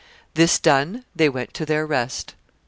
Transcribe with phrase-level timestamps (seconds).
[0.33, 2.33] This done, they went to their rest.